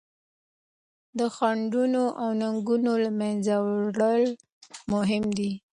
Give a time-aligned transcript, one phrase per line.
[1.17, 4.23] د خنډونو او ننګونو له منځه وړل
[4.93, 5.51] مهم دي.